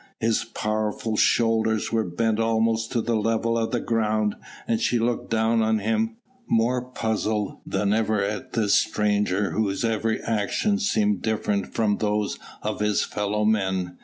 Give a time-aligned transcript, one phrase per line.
[0.19, 4.33] His powerful shoulders were bent almost to the level of the ground,
[4.67, 10.19] and she looked down on him, more puzzled than ever at this stranger whose every
[10.23, 13.97] action seemed different from those of his fellow men.